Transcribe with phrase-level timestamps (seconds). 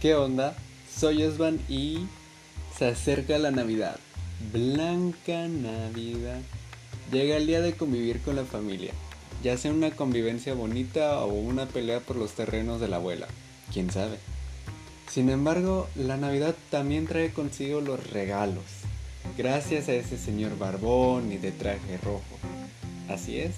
[0.00, 0.54] ¿Qué onda?
[0.96, 2.06] Soy Osvan y
[2.78, 3.98] se acerca la Navidad.
[4.52, 6.40] Blanca Navidad.
[7.10, 8.92] Llega el día de convivir con la familia,
[9.42, 13.26] ya sea una convivencia bonita o una pelea por los terrenos de la abuela,
[13.72, 14.18] quién sabe.
[15.10, 18.62] Sin embargo, la Navidad también trae consigo los regalos,
[19.36, 22.22] gracias a ese señor barbón y de traje rojo.
[23.08, 23.54] Así es,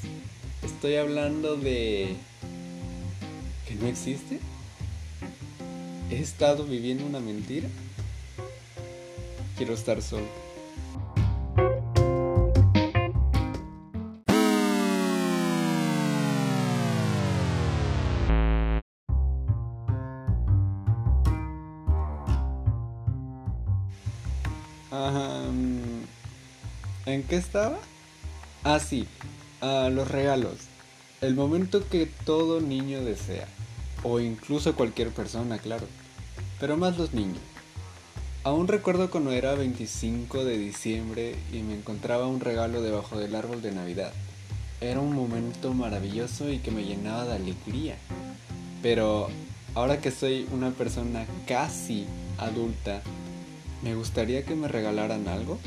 [0.63, 2.17] estoy hablando de...
[3.69, 4.41] ¿que no existe?
[6.11, 7.69] ¿He estado viviendo una mentira?
[9.57, 10.27] Quiero estar solo.
[27.07, 27.79] ¿En qué estaba?
[28.65, 29.07] Ah, sí,
[29.61, 30.55] los regalos.
[31.21, 33.47] El momento que todo niño desea.
[34.03, 35.87] O incluso cualquier persona, claro.
[36.59, 37.41] Pero más los niños.
[38.43, 43.61] Aún recuerdo cuando era 25 de diciembre y me encontraba un regalo debajo del árbol
[43.61, 44.13] de Navidad.
[44.81, 47.99] Era un momento maravilloso y que me llenaba de alegría.
[48.83, 49.29] Pero
[49.75, 52.07] ahora que soy una persona casi
[52.39, 53.03] adulta,
[53.83, 55.59] me gustaría que me regalaran algo.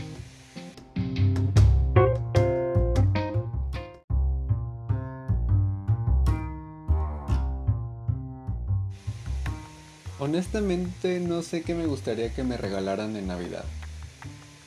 [10.19, 13.65] Honestamente no sé qué me gustaría que me regalaran en Navidad.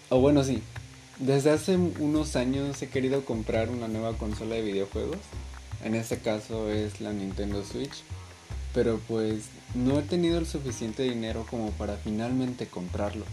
[0.08, 0.62] O bueno, sí.
[1.18, 5.18] Desde hace unos años he querido comprar una nueva consola de videojuegos.
[5.84, 8.02] En este caso es la Nintendo Switch.
[8.74, 13.24] Pero pues no he tenido el suficiente dinero como para finalmente comprarlo.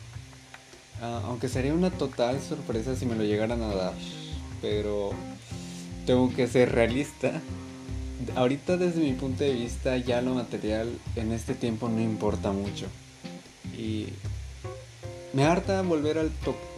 [1.01, 3.93] Ah, aunque sería una total sorpresa si me lo llegaran a dar.
[4.61, 5.11] Pero
[6.05, 7.41] tengo que ser realista.
[8.35, 12.87] Ahorita desde mi punto de vista ya lo material en este tiempo no importa mucho.
[13.77, 14.07] Y
[15.33, 16.31] me harta volver, al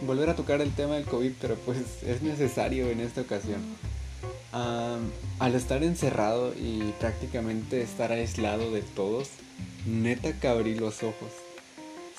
[0.06, 3.60] volver a tocar el tema del COVID, pero pues es necesario en esta ocasión.
[4.52, 9.28] al estar encerrado y prácticamente estar aislado de todos,
[9.86, 11.30] neta que abrí los ojos.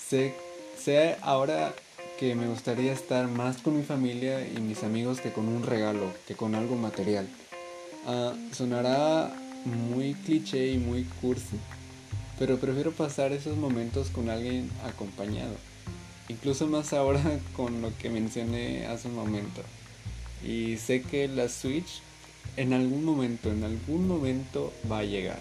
[0.08, 0.36] Sé,
[0.80, 1.74] sé ahora
[2.20, 6.12] que me gustaría estar más con mi familia y mis amigos que con un regalo,
[6.28, 7.28] que con algo material.
[8.06, 9.34] Ah, sonará
[9.66, 11.58] muy cliché y muy cursi,
[12.40, 15.56] pero prefiero pasar esos momentos con alguien acompañado.
[16.30, 17.22] Incluso más ahora
[17.56, 19.62] con lo que mencioné hace un momento.
[20.46, 22.02] Y sé que la Switch
[22.56, 25.40] en algún momento, en algún momento va a llegar.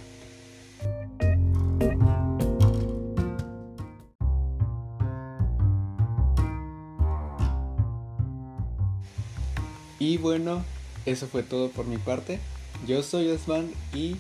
[9.98, 10.62] Y bueno,
[11.06, 12.40] eso fue todo por mi parte.
[12.86, 14.16] Yo soy Osman y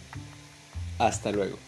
[0.98, 1.58] hasta luego.